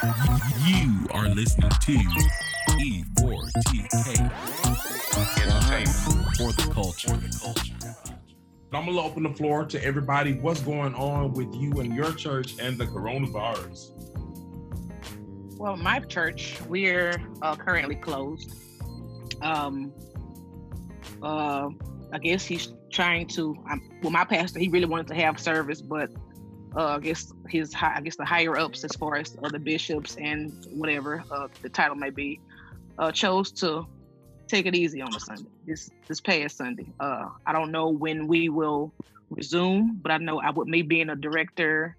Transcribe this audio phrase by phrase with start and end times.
[0.00, 1.92] You are listening to
[2.78, 4.30] E4TK
[5.42, 7.18] Entertainment for the culture.
[8.72, 10.34] I'm gonna open the floor to everybody.
[10.34, 13.90] What's going on with you and your church and the coronavirus?
[15.56, 18.54] Well, my church, we're uh, currently closed.
[19.42, 19.92] Um,
[21.24, 21.70] uh,
[22.12, 23.56] I guess he's trying to.
[23.68, 26.10] Um, well, my pastor, he really wanted to have service, but
[26.76, 30.16] uh, I guess his, I guess the higher ups, as far as uh, the bishops
[30.16, 32.40] and whatever uh, the title may be,
[32.98, 33.86] uh, chose to
[34.48, 35.50] take it easy on the Sunday.
[35.66, 36.86] This this past Sunday.
[37.00, 38.92] Uh, I don't know when we will
[39.30, 41.96] resume, but I know I with me being a director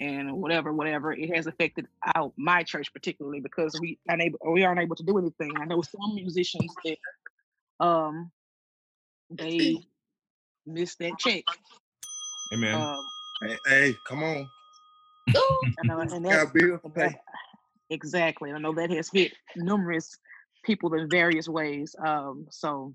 [0.00, 4.80] and whatever, whatever, it has affected out my church particularly because we unable we aren't
[4.80, 5.52] able to do anything.
[5.56, 6.96] I know some musicians there,
[7.80, 8.30] um,
[9.30, 9.78] they
[10.66, 11.44] missed that check.
[12.52, 12.74] Amen.
[12.74, 13.06] Um,
[13.42, 14.48] Hey, hey, come on.
[15.80, 17.00] I know, and that, Got bills to and pay.
[17.04, 17.20] that-
[17.90, 18.52] exactly.
[18.52, 20.16] I know that has hit numerous
[20.64, 21.94] people in various ways.
[22.04, 22.94] Um, so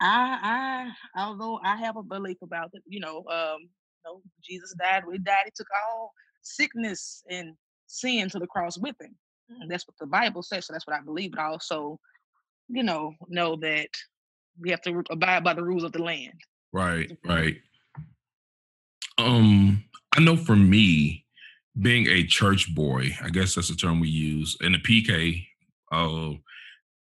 [0.00, 4.74] I, I, although I have a belief about it, you know, um, you know, Jesus
[4.78, 5.04] died.
[5.06, 5.44] We died.
[5.46, 7.54] He took all sickness and
[7.86, 9.16] sin to the cross with him.
[9.60, 10.66] And that's what the Bible says.
[10.66, 11.32] So that's what I believe.
[11.32, 12.00] But I also,
[12.68, 13.88] you know, know that
[14.60, 16.34] we have to abide by the rules of the land.
[16.72, 17.56] Right, right.
[19.22, 19.84] Um,
[20.16, 21.24] I know for me,
[21.80, 25.46] being a church boy, I guess that's the term we use in the PK.
[25.90, 26.38] Uh,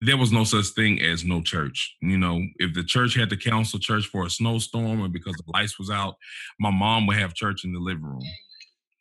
[0.02, 1.96] there was no such thing as no church.
[2.02, 5.52] You know, if the church had to cancel church for a snowstorm or because the
[5.52, 6.16] lights was out,
[6.60, 8.24] my mom would have church in the living room.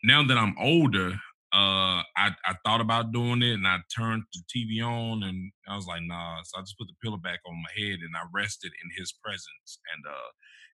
[0.02, 1.14] Now that I'm older,
[1.54, 5.76] uh, I, I thought about doing it and I turned the TV on and I
[5.76, 6.42] was like, nah.
[6.44, 9.12] So I just put the pillow back on my head and I rested in his
[9.24, 9.78] presence.
[9.94, 10.30] And uh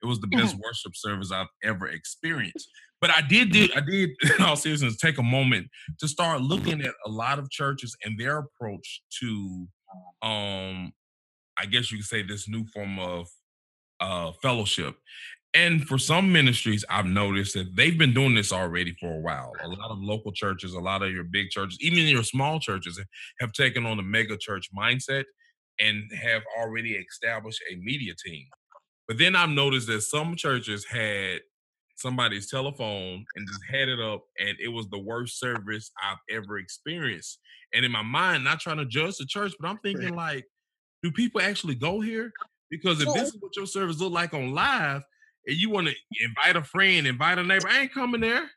[0.04, 2.70] it was the best worship service I've ever experienced.
[3.02, 5.70] But I did, did I did in all seriousness take a moment
[6.00, 9.68] to start looking at a lot of churches and their approach to
[10.22, 10.94] um
[11.58, 13.28] I guess you could say this new form of
[14.00, 14.98] uh fellowship.
[15.54, 19.54] And for some ministries, I've noticed that they've been doing this already for a while.
[19.64, 23.02] A lot of local churches, a lot of your big churches, even your small churches,
[23.40, 25.24] have taken on the mega church mindset
[25.80, 28.46] and have already established a media team.
[29.08, 31.40] But then I've noticed that some churches had
[31.96, 36.60] somebody's telephone and just had it up, and it was the worst service I've ever
[36.60, 37.40] experienced.
[37.74, 40.46] And in my mind, not trying to judge the church, but I'm thinking like,
[41.02, 42.32] do people actually go here?
[42.70, 45.02] Because if this is what your service look like on live,
[45.48, 48.50] and you want to invite a friend, invite a neighbor, I ain't coming there.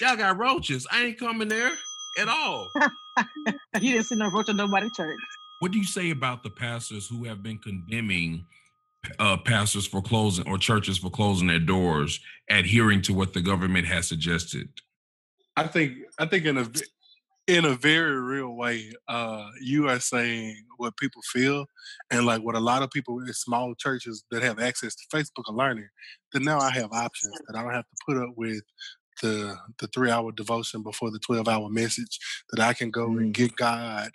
[0.00, 0.86] Y'all got roaches.
[0.90, 1.72] I ain't coming there
[2.18, 2.68] at all.
[3.80, 5.18] you didn't see no roach in nobody church.
[5.58, 8.46] What do you say about the pastors who have been condemning
[9.18, 13.86] uh, pastors for closing or churches for closing their doors, adhering to what the government
[13.86, 14.68] has suggested?
[15.56, 16.82] I think I think in a v-
[17.50, 21.66] in a very real way, uh, you are saying what people feel,
[22.10, 25.48] and like what a lot of people in small churches that have access to Facebook
[25.48, 25.88] are learning.
[26.32, 28.62] That now I have options that I don't have to put up with
[29.20, 32.20] the the three hour devotion before the twelve hour message.
[32.52, 34.10] That I can go and get God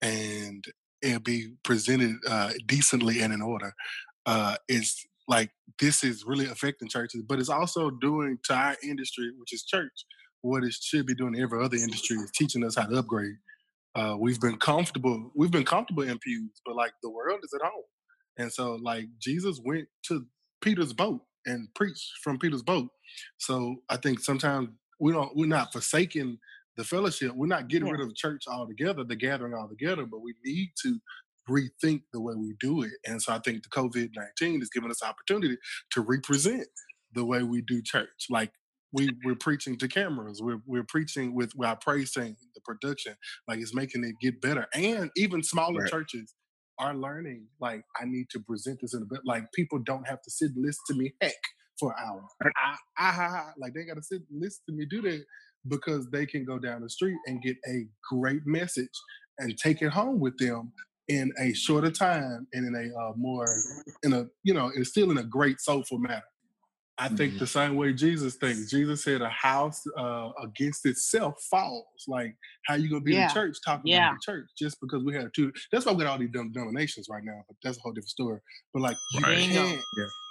[0.00, 0.64] and
[1.04, 3.74] and be presented uh, decently and in order.
[4.24, 9.30] Uh, it's like this is really affecting churches, but it's also doing to our industry,
[9.38, 10.06] which is church,
[10.48, 13.36] what it should be doing in every other industry is teaching us how to upgrade.
[13.94, 17.62] Uh, we've been comfortable, we've been comfortable in pews, but like the world is at
[17.62, 17.84] home.
[18.38, 20.26] And so like Jesus went to
[20.60, 22.88] Peter's boat and preached from Peter's boat.
[23.38, 24.68] So I think sometimes
[25.00, 26.38] we don't we're not forsaking
[26.76, 27.32] the fellowship.
[27.34, 30.98] We're not getting rid of the church altogether, the gathering altogether, but we need to
[31.48, 32.92] rethink the way we do it.
[33.06, 34.10] And so I think the COVID
[34.40, 35.56] 19 is giving us opportunity
[35.92, 36.66] to represent
[37.14, 38.26] the way we do church.
[38.30, 38.52] Like
[38.92, 40.40] we we're preaching to cameras.
[40.42, 43.14] We're we're preaching with, our praise team, the production.
[43.46, 44.66] Like it's making it get better.
[44.74, 45.90] And even smaller Right.
[45.90, 46.34] churches
[46.78, 47.46] are learning.
[47.60, 49.20] Like I need to present this in a bit.
[49.24, 51.34] Like people don't have to sit and listen to me heck
[51.78, 52.24] for an hour.
[52.56, 53.52] I, I, ha.
[53.58, 55.24] Like they got to sit and listen to me do that
[55.68, 58.88] because they can go down the street and get a great message
[59.38, 60.72] and take it home with them
[61.08, 63.46] in a shorter time and in a uh, more
[64.02, 66.22] in a you know and still in a great soulful manner.
[67.00, 68.70] I think the same way Jesus thinks.
[68.70, 72.36] Jesus said, "A house uh, against itself falls." Like,
[72.66, 73.28] how you gonna be in Yeah.
[73.28, 74.08] the church talking Yeah.
[74.08, 75.52] about the church just because we have two?
[75.70, 77.44] That's why we got all these dumb denominations right now.
[77.46, 78.40] But that's a whole different story.
[78.74, 79.38] But like, you Right.
[79.48, 79.80] Can't,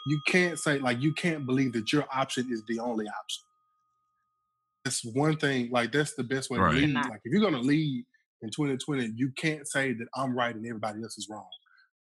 [0.08, 3.44] you can't say like you can't believe that your option is the only option.
[4.84, 5.70] That's one thing.
[5.72, 6.72] Like, that's the best way Right.
[6.74, 6.94] to lead.
[7.10, 8.06] Like, if you're gonna lead
[8.42, 11.48] in 2020, you can't say that I'm right and everybody else is wrong.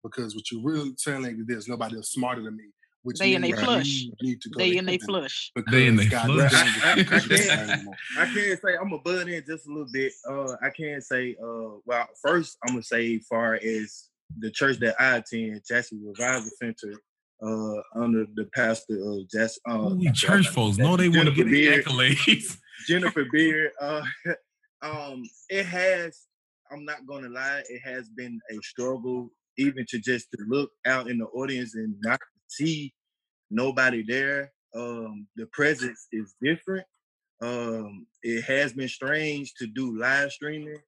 [0.04, 2.72] Because what you're really saying is there's nobody else smarter than me.
[3.06, 4.06] Which They in they flush.
[4.22, 5.52] need to go They to in they heaven flush.
[5.72, 6.54] They in they flush.
[6.54, 6.58] I-
[6.90, 7.38] I- I done with you.
[7.38, 7.88] can't-
[8.18, 10.12] I can't say I'm gonna butt in just a little bit.
[10.28, 11.36] Uh, I can't say.
[11.42, 14.10] Uh, well, first I'm gonna say, far as
[14.40, 16.94] the church that I attend, Jackson Revival Center,
[17.44, 19.62] uh, under the pastor of Jackson.
[19.70, 22.58] Uh, Ooh, we church folks know they want to get the accolades.
[22.88, 23.72] Jennifer Beard.
[23.80, 24.04] Uh,
[24.82, 26.22] um, it has.
[26.72, 27.62] I'm not gonna lie.
[27.70, 31.94] It has been a struggle, even to just to look out in the audience and
[32.02, 32.94] not see
[33.52, 34.52] nobody there.
[34.76, 36.86] Um, the presence is different.
[37.42, 40.80] Um, it has been strange to do live streaming,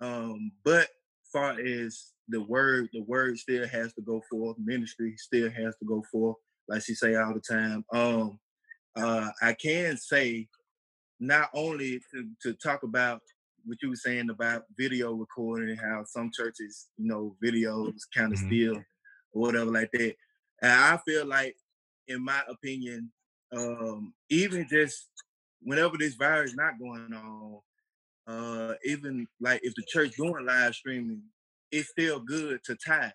[0.00, 0.88] um, but
[1.32, 4.56] far as the word, the word still has to go forth.
[4.58, 6.36] Ministry still has to go forth,
[6.68, 7.84] like she say all the time.
[7.92, 8.38] Um,
[8.96, 10.48] uh, I can say
[11.18, 13.20] not only to, to talk about
[13.64, 18.32] what you were saying about video recording and how some churches, you know, videos kind
[18.32, 18.46] of Mhm.
[18.46, 18.76] still
[19.32, 20.16] or whatever like that.
[20.62, 21.56] And I feel like,
[22.08, 23.10] in my opinion,
[23.56, 25.08] um, even just
[25.62, 27.60] whenever this virus not going on,
[28.26, 31.22] uh, even like if the church doing live streaming,
[31.72, 33.10] it's still good to tithe.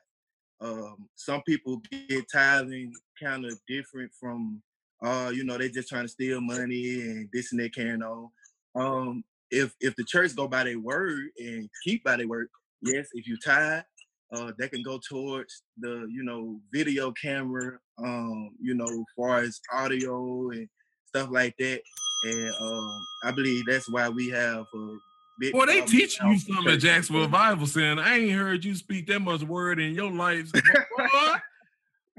[0.61, 4.61] Um, some people get tithing kind of different from,
[5.03, 8.29] uh, you know, they just trying to steal money and this and that carrying on.
[8.75, 12.47] Um, if if the church go by their word and keep by their word,
[12.81, 13.83] yes, if you tithe,
[14.31, 19.59] uh, that can go towards the you know video camera, um, you know, far as
[19.73, 20.67] audio and
[21.05, 21.81] stuff like that.
[22.23, 24.97] And um, I believe that's why we have a
[25.39, 25.53] big.
[25.53, 28.75] Boy, they teach you house something at Jacksonville Jackson Revival saying, I ain't heard you
[28.75, 30.51] speak that much word in your life.
[30.51, 31.07] boy,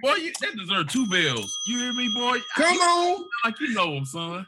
[0.03, 1.53] boy you, that deserve two bells.
[1.67, 2.39] You hear me, boy?
[2.57, 3.25] Come on.
[3.45, 4.47] Like you know him, son.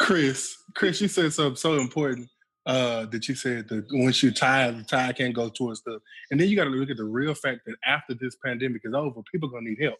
[0.00, 2.28] Chris, Chris, you said something so important.
[2.66, 6.00] Uh, that you said that once you tithe, the tithe can't go towards the,
[6.32, 8.92] and then you got to look at the real fact that after this pandemic is
[8.92, 9.98] over, people gonna need help,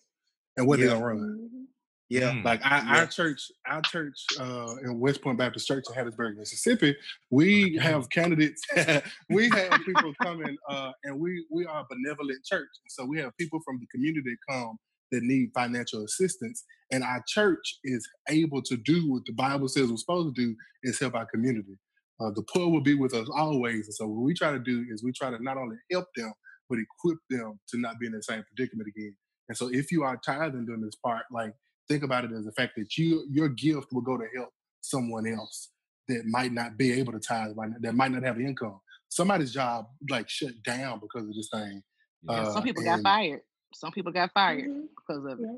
[0.56, 0.94] and what they Yeah.
[0.94, 1.68] gonna run.
[2.08, 2.32] Yeah.
[2.32, 2.44] Mm.
[2.44, 2.98] Like our, Yeah.
[3.00, 6.96] our church, our church uh, in West Point Baptist Church in Hattiesburg, Mississippi,
[7.30, 8.62] we have candidates.
[9.30, 12.68] we have people coming, uh, and we we are a benevolent church.
[12.88, 14.76] So we have people from the community that come
[15.12, 19.88] that need financial assistance, and our church is able to do what the Bible says
[19.88, 21.76] we're supposed to do is help our community.
[22.20, 24.86] Uh, the poor will be with us always, and so what we try to do
[24.90, 26.32] is we try to not only help them
[26.68, 29.14] but equip them to not be in the same predicament again.
[29.48, 31.52] And so if you are tithing during this part, like
[31.88, 35.26] think about it as the fact that you your gift will go to help someone
[35.26, 35.70] else
[36.08, 38.80] that might not be able to tithe, that might not have income.
[39.08, 41.82] Somebody's job like shut down because of this thing.
[42.22, 43.42] Yeah, Uh, some people got fired.
[43.74, 44.88] Some people got fired Mhm.
[44.96, 45.44] because of it.
[45.44, 45.56] Yeah.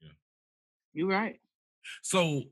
[0.00, 0.12] Yeah.
[0.94, 1.40] You're right.
[2.02, 2.42] So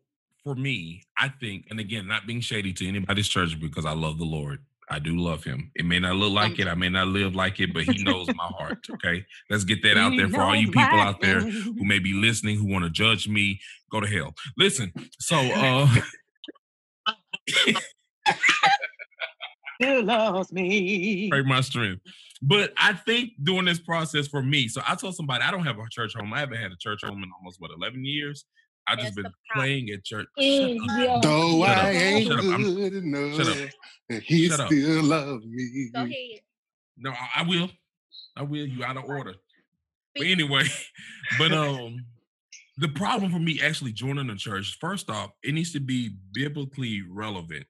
[0.45, 4.19] for me, I think, and again, not being shady to anybody's church because I love
[4.19, 4.61] the Lord.
[4.93, 5.71] I do love him.
[5.77, 8.27] It may not look like it, I may not live like it, but he knows
[8.35, 8.85] my heart.
[8.91, 9.25] Okay.
[9.49, 12.59] Let's get that out there for all you people out there who may be listening,
[12.59, 13.61] who want to judge me.
[13.93, 14.35] Go to hell.
[14.57, 15.87] Listen, so uh
[19.81, 21.29] Still loves me.
[21.31, 22.03] break my strength.
[22.43, 25.79] But I think during this process for me, so I told somebody I don't have
[25.79, 26.33] a church home.
[26.33, 28.45] I haven't had a church home in almost what 11 years.
[28.87, 30.27] I just That's been playing at church.
[30.39, 31.23] Shut up.
[31.23, 31.85] Though Shut up.
[31.85, 32.45] I ain't Shut up.
[32.45, 33.71] I'm- good enough, Shut up.
[34.11, 34.67] and he Shut up.
[34.67, 35.91] still love me.
[35.95, 36.41] Go ahead.
[36.97, 37.71] No, I, I will.
[38.37, 38.67] I will.
[38.67, 39.35] You out of order.
[40.17, 40.65] But anyway,
[41.39, 42.05] but um,
[42.79, 47.03] the problem for me actually joining the church, first off, it needs to be biblically
[47.09, 47.67] relevant.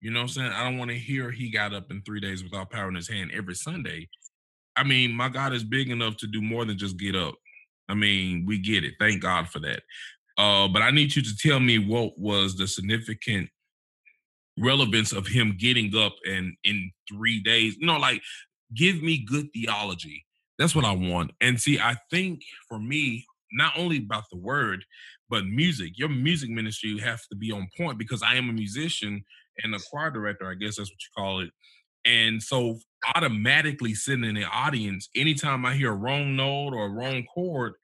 [0.00, 0.52] You know what I'm saying?
[0.52, 3.08] I don't want to hear he got up in three days without power in his
[3.08, 4.08] hand every Sunday.
[4.76, 7.34] I mean, my God is big enough to do more than just get up.
[7.88, 8.94] I mean, we get it.
[9.00, 9.82] Thank God for that.
[10.38, 13.50] Uh, but I need you to tell me what was the significant
[14.58, 18.22] relevance of him getting up and in three days, you know, like
[18.74, 20.24] give me good theology.
[20.58, 21.32] That's what I want.
[21.40, 24.84] And see, I think for me, not only about the word,
[25.30, 25.92] but music.
[25.96, 29.24] Your music ministry you have to be on point because I am a musician
[29.62, 31.50] and a choir director, I guess that's what you call it.
[32.04, 32.78] And so
[33.14, 37.74] automatically sitting in the audience, anytime I hear a wrong note or a wrong chord,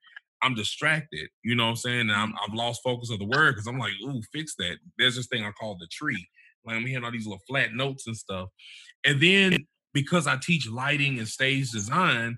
[0.41, 1.29] I'm distracted.
[1.43, 1.99] You know what I'm saying?
[2.01, 4.77] And I'm, I've lost focus of the word because I'm like, ooh, fix that.
[4.97, 6.27] There's this thing I call the tree.
[6.65, 8.49] Like I'm hearing all these little flat notes and stuff.
[9.05, 12.37] And then because I teach lighting and stage design,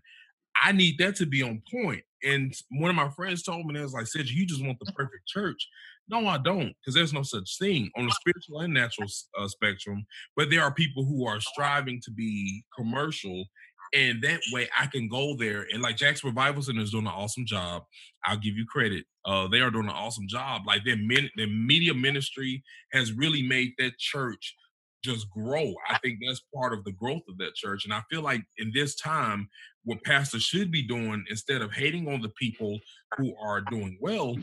[0.62, 2.04] I need that to be on point.
[2.24, 4.92] And one of my friends told me, they was like, Sid, you just want the
[4.96, 5.68] perfect church.
[6.10, 10.06] No, I don't, because there's no such thing on the spiritual and natural uh, spectrum.
[10.36, 13.46] But there are people who are striving to be commercial.
[13.94, 15.66] And that way I can go there.
[15.72, 17.84] And like Jack's Revival Center is doing an awesome job.
[18.26, 19.06] I'll give you credit.
[19.26, 20.64] Uh, they are doing an awesome job.
[20.66, 24.56] Like their, min- their media ministry has really made that church
[25.04, 25.74] just grow.
[25.90, 27.86] I think that's part of the growth of that church.
[27.86, 29.50] And I feel like in this time,
[29.84, 32.80] what pastors should be doing instead of hating on the people
[33.18, 34.36] who are doing well,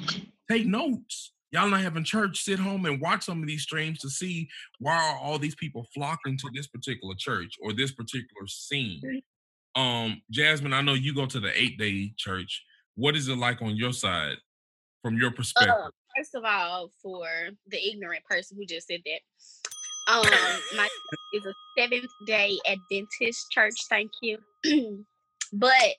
[0.51, 1.33] take notes.
[1.51, 4.49] Y'all not having church, sit home and watch some of these streams to see
[4.81, 9.01] why are all these people flocking to this particular church or this particular scene.
[9.77, 12.65] Um, Jasmine, I know you go to the eight day church.
[12.95, 14.37] What is it like on your side
[15.03, 15.75] from your perspective?
[15.77, 17.27] Uh, first of all, for
[17.67, 20.25] the ignorant person who just said that, um,
[20.77, 20.89] my
[21.33, 23.75] is a seventh day Adventist church.
[23.89, 24.39] Thank you.
[25.53, 25.95] but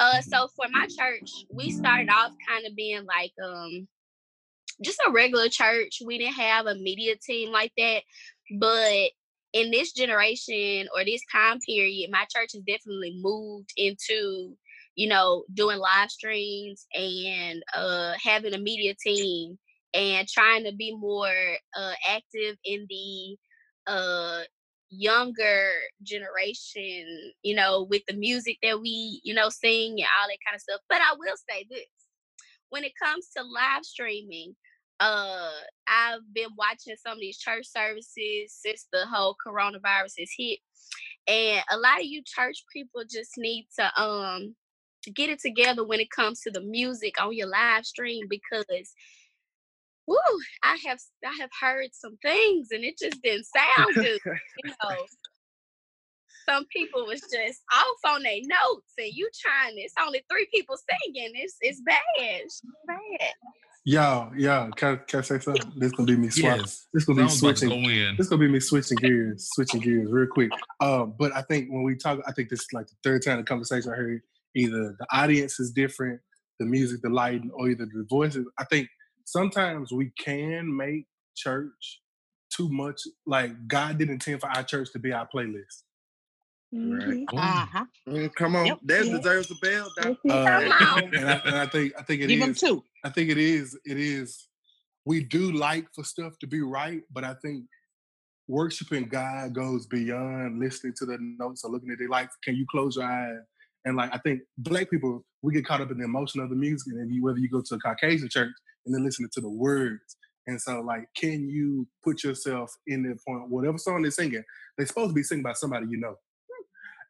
[0.00, 3.86] uh, so for my church, we started off kind of being like um
[4.82, 6.00] just a regular church.
[6.04, 8.02] We didn't have a media team like that,
[8.58, 9.10] but
[9.52, 14.56] in this generation or this time period, my church has definitely moved into
[14.96, 19.58] you know doing live streams and uh having a media team
[19.94, 23.36] and trying to be more uh active in the
[23.86, 24.42] uh
[24.90, 25.70] younger
[26.02, 30.56] generation, you know, with the music that we, you know, sing and all that kind
[30.56, 30.80] of stuff.
[30.88, 31.86] But I will say this
[32.70, 34.54] when it comes to live streaming,
[35.00, 35.50] uh
[35.88, 40.58] I've been watching some of these church services since the whole coronavirus has hit.
[41.26, 44.54] And a lot of you church people just need to um
[45.14, 48.64] get it together when it comes to the music on your live stream because
[50.06, 50.16] woo,
[50.62, 54.20] I have I have heard some things and it just didn't sound good.
[54.64, 54.96] you know,
[56.50, 60.76] some people was just off on their notes and you trying it's only three people
[60.76, 61.32] singing.
[61.34, 62.00] It's it's bad.
[62.18, 63.32] It's bad.
[63.84, 65.72] Y'all, y'all, can, can I say something?
[65.76, 66.50] This gonna be me switching.
[66.50, 66.86] Yes.
[66.92, 67.68] This gonna be switching.
[67.68, 70.50] Go this gonna be me switching gears, switching gears real quick.
[70.80, 73.38] Um, but I think when we talk, I think this is like the third time
[73.38, 74.20] the conversation I heard.
[74.56, 76.20] Either the audience is different,
[76.58, 78.46] the music, the lighting, or either the voices.
[78.58, 78.88] I think
[79.24, 82.00] sometimes we can make church
[82.54, 83.00] too much.
[83.26, 85.84] Like God didn't intend for our church to be our playlist.
[86.72, 87.26] Right.
[87.26, 87.36] Mm-hmm.
[87.36, 87.84] Uh-huh.
[88.08, 88.78] Mm, come on, yep.
[88.84, 89.16] that yep.
[89.16, 89.88] deserves a bell.
[89.98, 90.72] Uh, and,
[91.28, 92.84] I, and I think I think it Give is, too.
[93.04, 93.76] I think it is.
[93.84, 94.46] It is.
[95.04, 97.64] We do like for stuff to be right, but I think
[98.46, 102.30] worshiping God goes beyond listening to the notes or looking at their like.
[102.44, 103.40] Can you close your eyes?
[103.84, 106.56] And like I think black people, we get caught up in the emotion of the
[106.56, 108.52] music, and you, whether you go to a Caucasian church
[108.86, 110.16] and then listening to the words.
[110.46, 114.42] And so, like, can you put yourself in the point, whatever song they're singing,
[114.76, 116.16] they're supposed to be singing by somebody you know.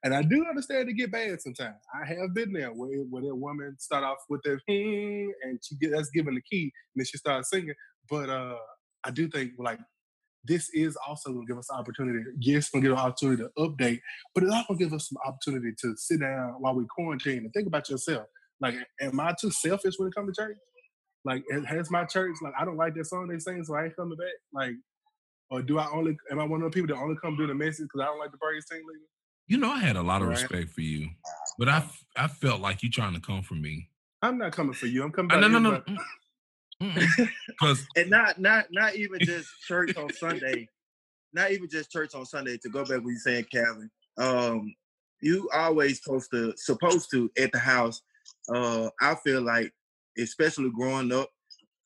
[0.02, 1.76] And I do understand it get bad sometimes.
[1.94, 5.76] I have been there where, where that woman start off with that hmm, and she
[5.76, 7.74] get that's given the key, and then she starts singing.
[8.08, 8.56] But uh
[9.04, 9.78] I do think like
[10.44, 12.24] this is also gonna give us an opportunity.
[12.40, 14.00] Yes, gonna give an opportunity to update,
[14.34, 17.66] but it also give us some opportunity to sit down while we quarantine and think
[17.66, 18.26] about yourself.
[18.60, 20.56] Like, am I too selfish when it comes to church?
[21.24, 23.96] Like, has my church like I don't like that song they sing, so I ain't
[23.96, 24.32] coming back.
[24.52, 24.74] Like,
[25.50, 27.54] or do I only am I one of the people that only come do the
[27.54, 29.19] message because I don't like the praise team leader?
[29.50, 30.40] You know, I had a lot of right.
[30.40, 31.08] respect for you,
[31.58, 31.82] but I
[32.16, 33.88] I felt like you trying to come for me.
[34.22, 35.02] I'm not coming for you.
[35.02, 35.32] I'm coming.
[35.32, 36.94] Uh, no, no, no.
[37.48, 40.68] Because and not not not even just church on Sunday,
[41.32, 42.58] not even just church on Sunday.
[42.58, 44.72] To go back what you saying, Calvin, um,
[45.20, 48.02] you always supposed to supposed to at the house.
[48.54, 49.72] Uh, I feel like,
[50.16, 51.28] especially growing up,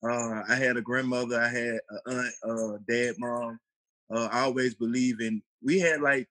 [0.06, 3.58] uh, I had a grandmother, I had an aunt, uh, dad, mom.
[4.14, 5.40] Uh, I always believe in.
[5.62, 6.28] We had like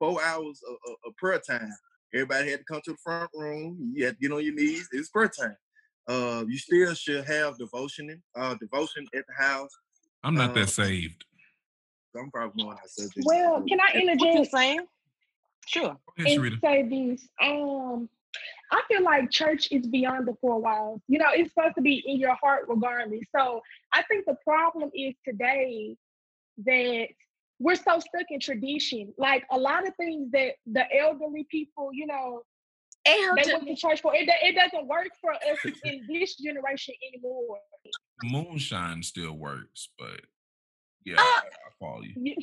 [0.00, 1.72] four hours of, of, of, prayer time.
[2.12, 3.92] Everybody had to come to the front room.
[3.94, 4.88] You had to get on your knees.
[4.90, 5.56] It's prayer time.
[6.08, 9.70] Uh, you still should have devotion, uh, devotion at the house.
[10.24, 11.24] I'm not that um, saved.
[12.18, 14.50] I'm probably going that Well, can I interject?
[14.50, 14.80] saying?
[15.68, 15.96] Sure.
[16.18, 17.28] and say this.
[17.40, 18.08] Um,
[18.72, 21.00] I feel like church is beyond the four walls.
[21.06, 23.24] You know, it's supposed to be in your heart regardless.
[23.34, 23.60] So
[23.92, 25.96] I think the problem is today
[26.64, 27.06] that
[27.60, 29.12] we're so stuck in tradition.
[29.18, 32.42] Like a lot of things that the elderly people, you know,
[33.06, 33.42] elderly.
[33.44, 34.14] they went to church for.
[34.14, 37.58] It, it doesn't work for us in this generation anymore.
[38.24, 40.20] Moonshine still works, but
[41.04, 42.34] yeah, uh, I, I follow you.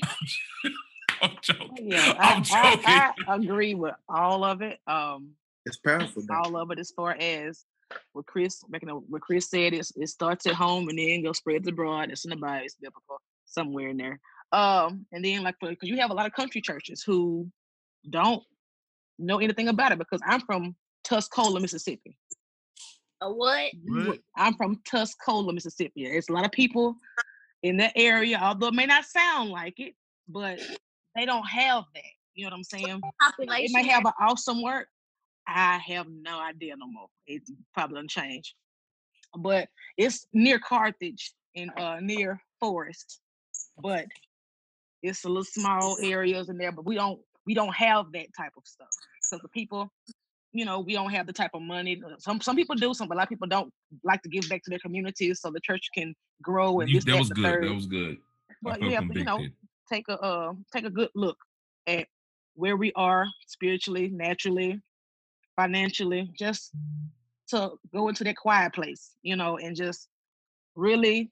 [1.22, 1.92] I'm joking.
[1.92, 2.84] Yeah, I'm joking.
[2.86, 4.78] I, I, agree with all of it.
[4.86, 5.32] Um,
[5.66, 6.22] it's powerful.
[6.28, 6.36] Though.
[6.36, 7.66] All of it, as far as
[8.14, 11.68] what Chris making what Chris said, is it starts at home and then goes spreads
[11.68, 12.12] abroad.
[12.12, 12.66] It's in the Bible.
[12.66, 14.20] It's biblical somewhere in there.
[14.52, 17.50] Um, and then like because you have a lot of country churches who
[18.10, 18.44] don't
[19.20, 22.18] know anything about it because I'm from Tuscola, Mississippi.
[23.22, 23.72] A what?
[24.36, 26.06] I'm from Tuscola, Mississippi.
[26.06, 26.96] It's a lot of people
[27.64, 29.96] in that area, although it may not sound like it,
[30.30, 30.60] but
[31.16, 32.04] they don't have that.
[32.36, 33.02] You know what I'm saying?
[33.20, 33.74] Population.
[33.74, 34.88] They may have an awesome work.
[35.48, 37.08] I have no idea no more.
[37.26, 37.42] It
[37.74, 38.56] probably doesn't change.
[39.36, 43.22] But it's near Carthage and uh, near Forest.
[43.82, 44.06] But
[45.04, 48.52] it's a little small areas in there, but we don't we don't have that type
[48.58, 48.90] of stuff.
[49.22, 49.90] So the people,
[50.52, 52.02] you know, we don't have the type of money.
[52.20, 53.74] Some some people do, some but a lot of people don't
[54.04, 57.06] like to give back to their communities so the church can grow and You- this,
[57.06, 57.44] that that, was good.
[57.44, 57.64] third.
[57.64, 58.18] That was good.
[58.62, 59.46] But yeah, but, you know,
[59.90, 61.38] take a uh, take a good look
[61.86, 62.08] at
[62.56, 64.82] where we are spiritually, naturally,
[65.56, 66.72] financially, just
[67.50, 70.10] to go into that quiet place, you know, and just
[70.76, 71.32] really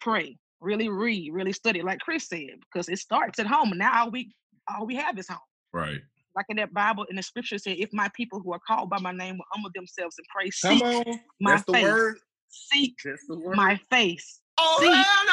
[0.00, 3.72] pray, really read, really study, like Chris said, because it starts at home.
[3.76, 4.32] Now all we
[4.68, 5.38] all we have is home.
[5.72, 6.00] Right.
[6.34, 8.98] Like in that Bible, in the scripture said, if my people who are called by
[8.98, 11.20] my name will humble themselves and pray, Come seek on.
[11.40, 12.18] my That's the face, word.
[12.48, 13.56] seek That's the word.
[13.56, 14.40] my face.
[14.58, 15.24] oh, seek hell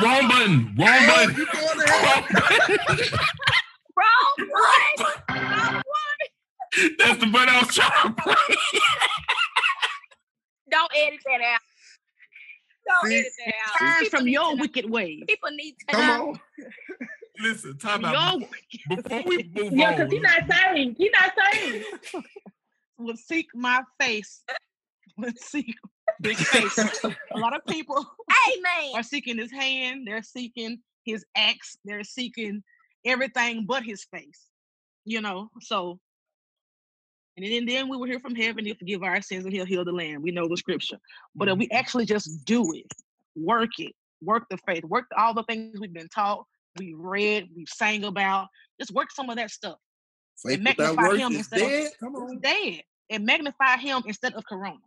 [0.00, 0.08] no.
[0.08, 0.74] Wrong button.
[0.78, 1.36] Wrong Oh, button.
[1.36, 2.22] you going to hell.
[2.22, 3.18] Wrong button.
[3.96, 5.38] Wrong one.
[5.40, 6.92] Wrong one.
[6.98, 8.34] That's the button I was trying to play.
[10.70, 11.60] Don't edit that out.
[12.86, 13.18] Don't See?
[13.18, 14.00] edit that out.
[14.00, 15.22] Turn from your wicked ways.
[15.28, 16.28] People need to Come know.
[16.30, 16.40] on.
[17.40, 18.38] Listen, time out.
[18.40, 20.94] wicked Before we move Yeah, on, because he's not saying.
[20.98, 21.84] He's not saved.
[22.98, 24.42] will seek my face.
[25.16, 25.74] Will seek
[26.20, 26.78] big face.
[27.04, 27.96] A lot of people
[28.30, 28.94] Hey man.
[28.94, 30.06] are seeking his hand.
[30.06, 31.76] They're seeking his axe.
[31.84, 32.62] They're seeking
[33.04, 34.42] everything but his face.
[35.04, 35.98] You know, so.
[37.36, 38.64] And then, then we will hear from heaven.
[38.64, 40.22] He'll forgive our sins and he'll heal the land.
[40.22, 40.98] We know the scripture.
[41.34, 41.76] But if we mm-hmm.
[41.76, 42.86] actually just do it,
[43.34, 46.44] work it, work the faith, work all the things we've been taught,
[46.78, 48.48] we read, we sang about,
[48.80, 49.78] just work some of that stuff.
[50.42, 52.40] Faith And without magnify works him is instead of- Come on.
[52.40, 52.82] dead.
[53.10, 54.78] And magnify him instead of corona.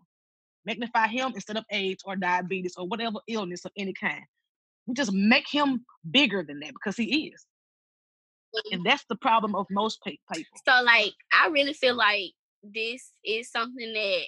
[0.66, 4.24] Magnify him instead of AIDS or diabetes or whatever illness of any kind.
[4.86, 7.46] We just make him bigger than that because he is.
[8.72, 10.20] And that's the problem of most people.
[10.66, 12.32] So like I really feel like
[12.74, 14.22] this is something that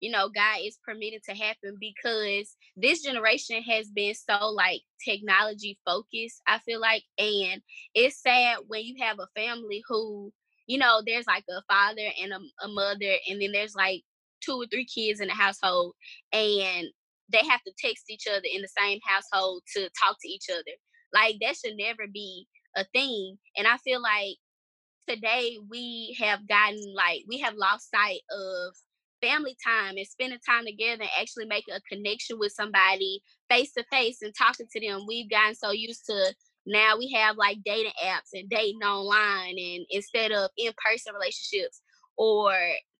[0.00, 5.78] you know God is permitted to happen because this generation has been so like technology
[5.84, 7.62] focused, I feel like and
[7.94, 10.32] it's sad when you have a family who
[10.66, 14.02] you know there's like a father and a, a mother and then there's like
[14.44, 15.94] two or three kids in the household
[16.32, 16.88] and
[17.32, 20.76] they have to text each other in the same household to talk to each other.
[21.12, 22.46] Like that should never be
[22.76, 23.38] a thing.
[23.56, 24.36] And I feel like
[25.08, 28.74] today we have gotten like we have lost sight of
[29.22, 33.84] family time and spending time together and actually making a connection with somebody face to
[33.90, 35.04] face and talking to them.
[35.06, 36.34] We've gotten so used to
[36.66, 41.82] now we have like dating apps and dating online and instead of in-person relationships
[42.16, 42.54] or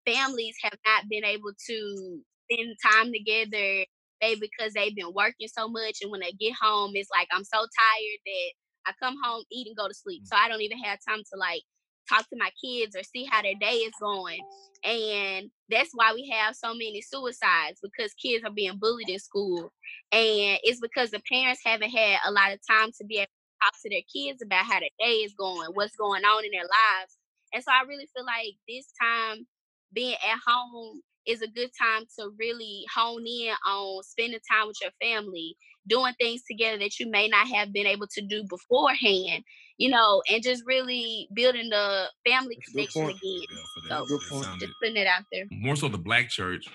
[0.06, 3.84] families have not been able to spend time together
[4.20, 7.44] maybe because they've been working so much and when they get home it's like I'm
[7.44, 8.52] so tired that
[8.86, 10.24] I come home, eat, and go to sleep.
[10.24, 10.28] Mm.
[10.28, 11.62] So I don't even have time to like
[12.08, 14.40] talk to my kids or see how their day is going.
[14.84, 19.72] And that's why we have so many suicides because kids are being bullied in school.
[20.12, 23.64] And it's because the parents haven't had a lot of time to be able to
[23.64, 26.62] talk to their kids about how their day is going, what's going on in their
[26.62, 27.16] lives.
[27.52, 29.46] And so I really feel like this time
[29.92, 34.76] being at home is a good time to really hone in on spending time with
[34.82, 35.56] your family,
[35.86, 39.42] doing things together that you may not have been able to do beforehand,
[39.78, 43.18] you know, and just really building the family That's a good connection point.
[43.22, 43.58] again.
[43.90, 44.06] Yeah, So.
[44.06, 44.60] Good point.
[44.60, 45.44] Just putting it out there.
[45.50, 46.66] more so the black church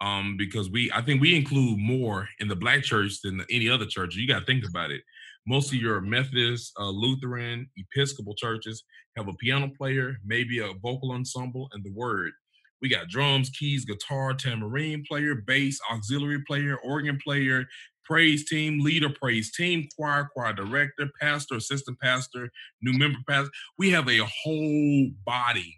[0.00, 3.86] um because we i think we include more in the black church than any other
[3.86, 5.00] church you got to think about it
[5.46, 8.82] most of your methodist uh, lutheran episcopal churches
[9.16, 12.32] have a piano player maybe a vocal ensemble and the word
[12.84, 17.64] we got drums keys guitar tambourine player bass auxiliary player organ player
[18.04, 22.50] praise team leader praise team choir choir director pastor assistant pastor
[22.82, 25.74] new member pastor we have a whole body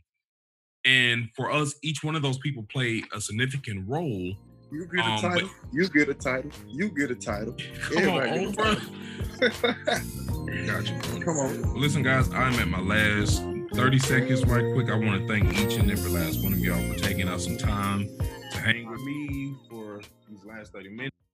[0.84, 4.36] and for us, each one of those people play a significant role.
[4.70, 5.50] You get a Um, but- title.
[5.72, 6.50] You get a title.
[6.68, 7.56] You get a title.
[7.92, 10.66] Come on, Everybody old get bro.
[10.66, 11.00] Gotcha.
[11.24, 11.74] Come on.
[11.74, 13.42] Listen, guys, I'm at my last
[13.76, 14.88] 30 seconds right quick.
[14.88, 17.58] I want to thank each and every last one of y'all for taking out some
[17.58, 18.08] time
[18.52, 21.25] to hang with me for these last 30 minutes.